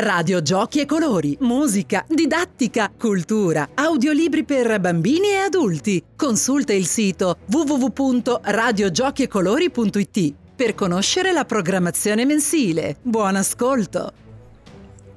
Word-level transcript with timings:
Radio 0.00 0.42
giochi 0.42 0.78
e 0.78 0.86
colori, 0.86 1.36
musica, 1.40 2.04
didattica, 2.08 2.88
cultura, 2.96 3.70
audiolibri 3.74 4.44
per 4.44 4.78
bambini 4.78 5.30
e 5.30 5.38
adulti. 5.38 6.00
Consulta 6.14 6.72
il 6.72 6.86
sito 6.86 7.38
www.radiogiochiecolori.it 7.50 10.34
per 10.54 10.76
conoscere 10.76 11.32
la 11.32 11.44
programmazione 11.44 12.24
mensile. 12.24 12.98
Buon 13.02 13.34
ascolto! 13.34 14.12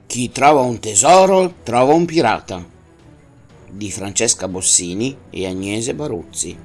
Chi 0.07 0.31
trova 0.31 0.61
un 0.61 0.79
tesoro 0.79 1.57
trova 1.61 1.93
un 1.93 2.05
pirata. 2.05 2.67
Di 3.69 3.91
Francesca 3.91 4.47
Bossini 4.47 5.15
e 5.29 5.45
Agnese 5.45 5.93
Baruzzi. 5.93 6.57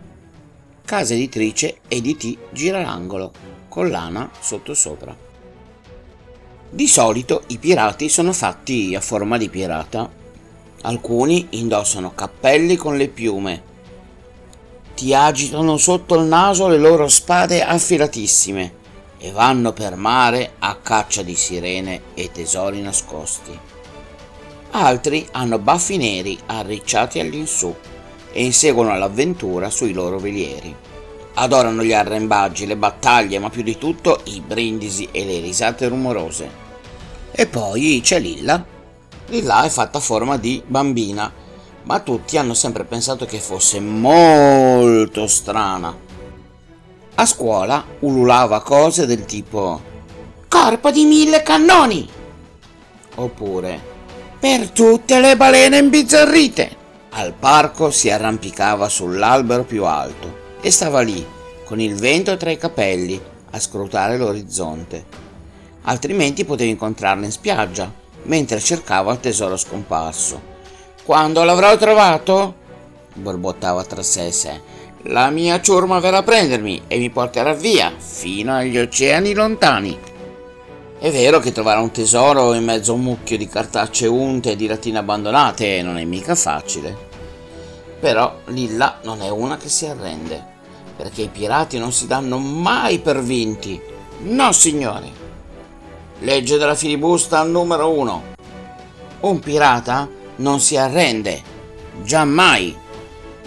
Casa 0.87 1.13
editrice 1.13 1.81
EDT 1.87 2.39
Giralangolo, 2.51 3.31
collana 3.69 4.31
sottosopra. 4.41 5.36
Di 6.69 6.89
solito 6.89 7.45
i 7.49 7.59
pirati 7.59 8.09
sono 8.09 8.33
fatti 8.33 8.95
a 8.97 9.01
forma 9.01 9.39
di 9.39 9.49
pirata. 9.49 10.11
Alcuni 10.83 11.47
indossano 11.51 12.13
cappelli 12.13 12.77
con 12.77 12.97
le 12.97 13.09
piume. 13.09 13.63
Ti 14.95 15.15
agitano 15.15 15.77
sotto 15.77 16.17
il 16.17 16.25
naso 16.25 16.67
le 16.69 16.79
loro 16.79 17.07
spade 17.07 17.63
affilatissime 17.63 18.75
e 19.19 19.31
vanno 19.31 19.73
per 19.73 19.95
mare 19.95 20.55
a 20.59 20.77
caccia 20.83 21.23
di 21.23 21.37
sirene 21.37 22.03
e 22.15 22.31
tesori 22.33 22.81
nascosti. 22.83 23.59
Altri 24.73 25.27
hanno 25.33 25.59
baffi 25.59 25.97
neri 25.97 26.37
arricciati 26.47 27.21
all'insù 27.21 27.75
e 28.33 28.45
inseguono 28.45 28.97
l'avventura 28.99 29.71
sui 29.71 29.93
loro 29.93 30.19
velieri. 30.19 30.75
Adorano 31.39 31.83
gli 31.83 31.93
arrembaggi, 31.93 32.65
le 32.65 32.77
battaglie, 32.77 33.39
ma 33.39 33.51
più 33.51 33.63
di 33.63 33.77
tutto 33.77 34.21
i 34.25 34.41
brindisi 34.41 35.09
e 35.13 35.27
le 35.27 35.41
risate 35.41 35.87
rumorose. 35.87 36.65
E 37.31 37.47
poi 37.47 38.01
c'è 38.03 38.19
Lilla. 38.19 38.65
Lilla 39.27 39.65
è 39.65 39.69
fatta 39.69 39.99
a 39.99 40.01
forma 40.01 40.39
di 40.39 40.63
bambina, 40.67 41.31
ma 41.83 42.01
tutti 42.01 42.39
hanno 42.39 42.55
sempre 42.55 42.85
pensato 42.85 43.27
che 43.27 43.39
fosse 43.39 43.81
molto 43.81 45.27
strana. 45.27 45.95
A 47.17 47.27
scuola 47.27 47.85
ululava 48.01 48.63
cose 48.63 49.05
del 49.05 49.27
tipo 49.27 49.81
Corpo 50.49 50.91
di 50.91 51.05
mille 51.05 51.43
cannoni! 51.43 52.09
Oppure 53.17 53.81
Per 54.39 54.71
tutte 54.71 55.21
le 55.21 55.37
balene 55.37 55.79
imbizzarrite! 55.79 56.77
Al 57.11 57.35
parco 57.35 57.91
si 57.91 58.11
arrampicava 58.11 58.89
sull'albero 58.89 59.65
più 59.65 59.85
alto 59.85 60.45
e 60.67 60.71
stava 60.71 61.01
lì, 61.01 61.25
con 61.65 61.81
il 61.81 61.95
vento 61.95 62.37
tra 62.37 62.51
i 62.51 62.57
capelli, 62.57 63.21
a 63.51 63.61
scrutare 63.61 64.17
l'orizzonte 64.17 65.25
altrimenti 65.87 66.45
potevi 66.45 66.71
incontrarla 66.71 67.25
in 67.25 67.33
spiaggia, 67.33 67.93
mentre 68.25 68.61
cercava 68.61 69.13
il 69.13 69.21
tesoro 69.21 69.57
scomparso. 69.57 70.55
Quando 71.05 71.43
l'avrò 71.45 71.77
trovato? 71.77 72.65
borbottava 73.15 73.85
tra 73.85 74.03
sé 74.03 74.27
e 74.27 74.33
sé. 74.33 74.61
La 75.05 75.31
mia 75.31 75.61
ciurma 75.61 76.01
verrà 76.01 76.19
a 76.19 76.23
prendermi 76.23 76.83
e 76.89 76.99
mi 76.99 77.11
porterà 77.11 77.55
via, 77.55 77.93
fino 77.97 78.55
agli 78.55 78.77
oceani 78.77 79.33
lontani. 79.33 79.99
È 80.99 81.11
vero 81.11 81.39
che 81.39 81.53
trovare 81.53 81.81
un 81.81 81.93
tesoro 81.93 82.53
in 82.55 82.65
mezzo 82.65 82.93
a 82.93 82.95
un 82.95 83.03
mucchio 83.03 83.37
di 83.37 83.49
cartacce 83.49 84.07
unte 84.07 84.53
e 84.53 84.57
di 84.57 84.67
latine 84.67 84.99
abbandonate 84.99 85.83
non 85.83 85.99
è 85.99 86.05
mica 86.05 86.35
facile. 86.35 87.05
Però 88.01 88.41
Lilla 88.47 88.99
non 89.05 89.23
è 89.23 89.29
una 89.29 89.57
che 89.57 89.69
si 89.69 89.87
arrende, 89.87 90.56
perché 90.97 91.23
i 91.23 91.29
pirati 91.29 91.79
non 91.79 91.93
si 91.93 92.07
danno 92.07 92.39
mai 92.39 92.99
per 92.99 93.23
vinti. 93.23 93.81
No, 94.23 94.53
signori. 94.53 95.13
Legge 96.21 96.57
della 96.57 96.75
filibusta 96.75 97.43
numero 97.43 97.91
1. 97.91 98.23
Un 99.21 99.39
pirata 99.41 100.09
non 100.37 100.61
si 100.61 100.77
arrende, 100.77 101.43
giammai, 102.03 102.75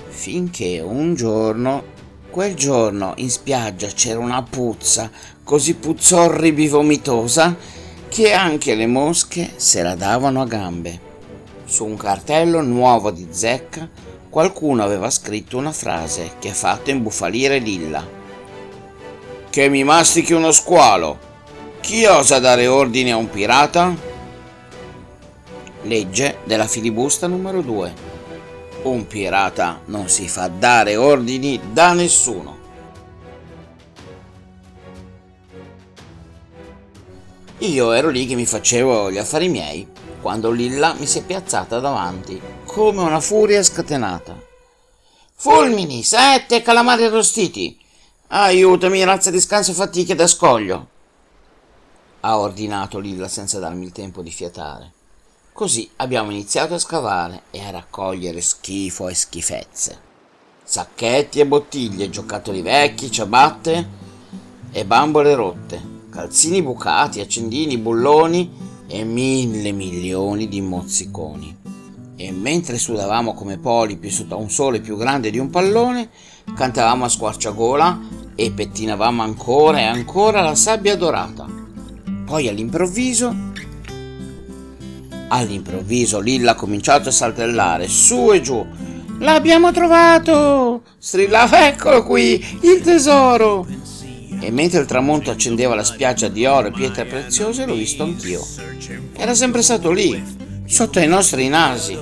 finché 0.08 0.80
un 0.80 1.16
giorno, 1.16 1.84
quel 2.30 2.54
giorno 2.54 3.14
in 3.18 3.30
spiaggia 3.30 3.88
c'era 3.88 4.20
una 4.20 4.44
puzza 4.44 5.10
così 5.44 5.74
puzzorribi 5.76 6.68
vomitosa 6.68 7.56
che 8.08 8.34
anche 8.34 8.76
le 8.76 8.86
mosche 8.86 9.54
se 9.56 9.82
la 9.82 9.96
davano 9.96 10.42
a 10.42 10.46
gambe. 10.46 11.08
Su 11.66 11.86
un 11.86 11.98
cartello 11.98 12.62
nuovo 12.62 13.10
di 13.10 13.28
zecca 13.32 13.90
qualcuno 14.30 14.84
aveva 14.84 15.10
scritto 15.10 15.58
una 15.58 15.72
frase 15.72 16.34
che 16.40 16.50
ha 16.50 16.54
fatto 16.54 16.92
imbufalire 16.92 17.58
Lilla. 17.58 18.08
Che 19.50 19.70
mi 19.70 19.84
mastichi 19.84 20.34
uno 20.34 20.52
squalo, 20.52 21.18
chi 21.82 22.06
osa 22.06 22.40
dare 22.40 22.68
ordine 22.68 23.12
a 23.12 23.18
un 23.18 23.30
pirata? 23.30 23.96
Legge 25.84 26.38
della 26.44 26.68
filibusta 26.68 27.26
numero 27.28 27.62
2. 27.62 27.94
Un 28.84 29.08
pirata 29.08 29.82
non 29.86 30.08
si 30.08 30.28
fa 30.28 30.48
dare 30.48 30.96
ordini 30.96 31.60
da 31.72 31.94
nessuno. 31.94 32.58
Io 37.60 37.92
ero 37.92 38.10
lì 38.10 38.26
che 38.26 38.36
mi 38.36 38.46
facevo 38.46 39.12
gli 39.12 39.18
affari 39.18 39.50
miei 39.50 39.86
quando 40.22 40.52
Lilla 40.52 40.94
mi 40.94 41.06
si 41.06 41.20
è 41.20 41.24
piazzata 41.24 41.80
davanti 41.80 42.42
come 42.66 43.02
una 43.02 43.20
furia 43.20 43.64
scatenata. 43.64 44.36
Fulmini, 45.36 46.04
sette 46.04 46.62
calamari 46.62 47.06
arrostiti! 47.06 47.78
Aiutami, 48.28 49.04
razza 49.04 49.32
di 49.32 49.40
scanso 49.40 49.74
fatiche 49.74 50.16
da 50.16 50.28
scoglio! 50.28 50.88
ha 52.22 52.38
ordinato 52.38 53.00
Lilla 53.00 53.28
senza 53.28 53.60
darmi 53.60 53.86
il 53.86 53.92
tempo 53.92 54.22
di 54.22 54.32
fiatare. 54.32 54.92
Così 55.54 55.90
abbiamo 55.98 56.32
iniziato 56.32 56.74
a 56.74 56.80
scavare 56.80 57.44
e 57.52 57.64
a 57.64 57.70
raccogliere 57.70 58.42
schifo 58.42 59.08
e 59.08 59.16
schifezze. 59.16 60.08
Sacchetti 60.64 61.40
e 61.40 61.48
bottiglie, 61.48 62.10
giocattoli 62.10 62.62
vecchi, 62.62 63.12
ciabatte 63.12 63.88
e 64.72 64.86
bambole 64.86 65.34
rotte, 65.34 65.82
calzini 66.10 66.62
bucati, 66.62 67.22
accendini, 67.22 67.78
bulloni 67.78 68.69
e 68.90 69.04
mille 69.04 69.72
milioni 69.72 70.48
di 70.48 70.62
mozziconi. 70.62 71.56
E 72.16 72.32
mentre 72.32 72.78
sudavamo 72.78 73.34
come 73.34 73.58
polipi 73.58 74.10
sotto 74.10 74.38
un 74.38 74.50
sole 74.50 74.82
più 74.82 74.98
grande 74.98 75.30
di 75.30 75.38
un 75.38 75.50
pallone, 75.50 76.10
cantavamo 76.54 77.06
a 77.06 77.10
squarciagola 77.10 78.00
e 78.36 78.52
pettinavamo 78.52 79.22
ancora 79.22 79.80
e 79.80 79.84
ancora 79.84 80.42
la 80.42 80.56
sabbia 80.56 80.98
dorata. 80.98 81.46
Poi 82.26 82.48
all'improvviso, 82.48 83.34
all'improvviso 85.30 86.20
Lilla 86.20 86.52
ha 86.52 86.56
cominciato 86.56 87.10
a 87.10 87.14
saltellare 87.14 87.88
su 87.88 88.32
e 88.34 88.42
giù. 88.42 88.66
L'abbiamo 89.20 89.72
trovato! 89.72 90.82
Strillava, 90.98 91.68
eccolo 91.68 92.04
qui, 92.04 92.44
il 92.62 92.82
tesoro! 92.82 93.66
E 94.42 94.52
mentre 94.52 94.80
il 94.80 94.86
tramonto 94.86 95.32
accendeva 95.32 95.76
la 95.76 95.84
spiaggia 95.84 96.28
di 96.28 96.46
oro 96.46 96.68
e 96.68 96.72
pietre 96.72 97.06
preziose, 97.06 97.66
l'ho 97.66 97.76
visto 97.76 98.04
anch'io. 98.04 98.46
Era 99.14 99.36
sempre 99.36 99.62
stato 99.62 99.92
lì, 99.92 100.24
sotto 100.66 101.00
i 101.00 101.08
nostri 101.08 101.48
nasi. 101.50 101.98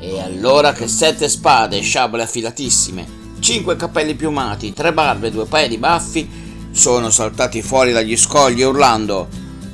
E 0.00 0.20
allora 0.20 0.72
che 0.72 0.86
sette 0.86 1.28
spade, 1.28 1.80
sciabole 1.80 2.22
affilatissime, 2.22 3.06
cinque 3.40 3.76
capelli 3.76 4.14
piumati, 4.14 4.72
tre 4.72 4.92
barbe, 4.92 5.30
due 5.30 5.46
paia 5.46 5.68
di 5.68 5.78
baffi 5.78 6.46
sono 6.70 7.10
saltati 7.10 7.62
fuori 7.62 7.92
dagli 7.92 8.16
scogli 8.16 8.62
urlando 8.62 9.26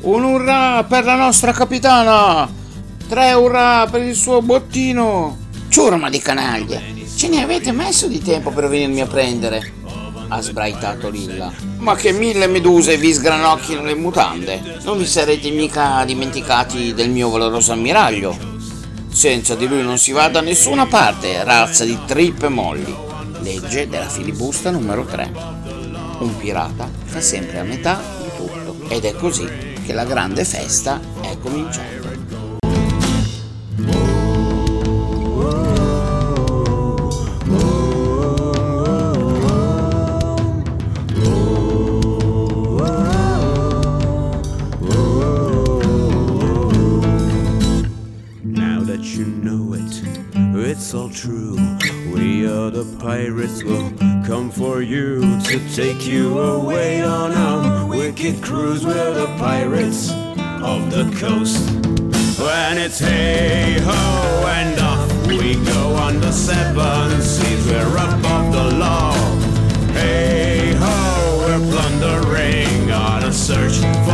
Un 0.02 0.24
urrà 0.24 0.84
per 0.84 1.04
la 1.04 1.16
nostra 1.16 1.52
capitana! 1.52 2.48
Tre 3.06 3.32
urrà 3.32 3.86
per 3.90 4.02
il 4.02 4.14
suo 4.14 4.40
bottino! 4.40 5.36
Ciurma 5.68 6.08
di 6.08 6.18
canaglia! 6.18 6.80
Ce 7.16 7.28
ne 7.28 7.42
avete 7.42 7.72
messo 7.72 8.06
di 8.06 8.22
tempo 8.22 8.50
per 8.50 8.68
venirmi 8.68 9.00
a 9.00 9.06
prendere? 9.06 9.72
Ha 10.34 10.40
sbraitato 10.40 11.10
Lilla. 11.10 11.52
Ma 11.76 11.94
che 11.94 12.10
mille 12.10 12.48
meduse 12.48 12.96
vi 12.96 13.12
sgranocchiano 13.12 13.84
le 13.84 13.94
mutande! 13.94 14.80
Non 14.82 14.98
vi 14.98 15.06
sarete 15.06 15.48
mica 15.50 16.04
dimenticati 16.04 16.92
del 16.92 17.08
mio 17.08 17.30
valoroso 17.30 17.70
ammiraglio? 17.70 18.36
Senza 19.12 19.54
di 19.54 19.68
lui 19.68 19.82
non 19.82 19.96
si 19.96 20.10
va 20.10 20.26
da 20.26 20.40
nessuna 20.40 20.86
parte, 20.86 21.44
razza 21.44 21.84
di 21.84 21.96
trippe 22.04 22.48
molli. 22.48 22.92
Legge 23.42 23.88
della 23.88 24.08
filibusta 24.08 24.72
numero 24.72 25.04
3 25.04 25.74
un 26.18 26.36
pirata 26.36 26.88
fa 27.04 27.20
sempre 27.20 27.60
a 27.60 27.64
metà 27.64 28.00
di 28.18 28.30
tutto 28.36 28.76
ed 28.88 29.04
è 29.04 29.14
così 29.14 29.46
che 29.84 29.92
la 29.92 30.04
grande 30.04 30.44
festa 30.44 31.00
è 31.20 31.38
cominciata. 31.38 32.03
It's 50.84 50.92
all 50.92 51.08
true. 51.08 51.56
We 52.12 52.46
are 52.46 52.68
the 52.68 52.84
pirates, 53.00 53.64
will 53.64 53.90
come 54.26 54.50
for 54.50 54.82
you 54.82 55.22
to 55.40 55.74
take 55.74 56.06
you 56.06 56.38
away 56.38 57.00
on 57.00 57.32
a 57.32 57.86
wicked 57.86 58.42
cruise. 58.42 58.84
We're 58.84 59.14
the 59.14 59.28
pirates 59.38 60.10
of 60.12 60.90
the 60.90 61.04
coast. 61.18 61.58
When 62.38 62.76
it's 62.76 62.98
hey 62.98 63.78
ho 63.80 64.46
and 64.46 64.78
off 64.78 65.26
we 65.26 65.54
go 65.64 65.94
on 65.94 66.20
the 66.20 66.32
seven 66.32 67.18
seas, 67.22 67.66
we're 67.66 67.96
above 67.96 68.52
the 68.52 68.76
law. 68.76 69.14
Hey 69.94 70.74
ho, 70.78 71.46
we're 71.46 71.64
plundering 71.72 72.90
on 72.90 73.22
a 73.22 73.32
search 73.32 73.76
for 74.04 74.13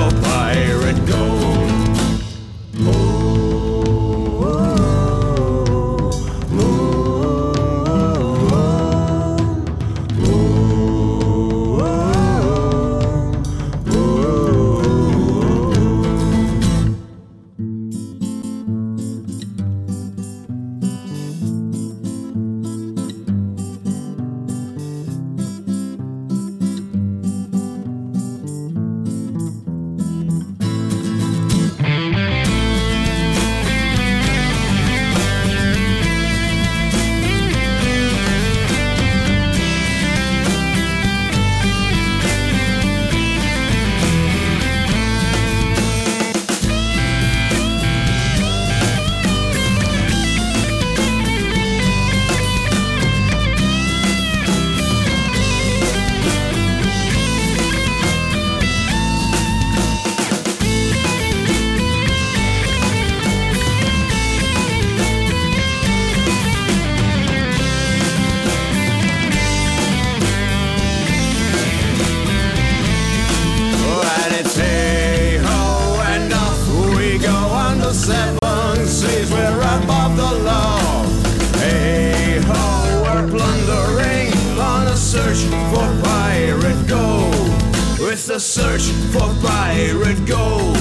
search 88.40 88.84
for 89.12 89.28
pirate 89.46 90.25
gold, 90.26 90.76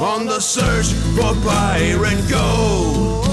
on 0.00 0.26
the 0.26 0.40
search 0.40 0.92
for 1.14 1.32
pirate 1.48 2.28
gold. 2.28 3.27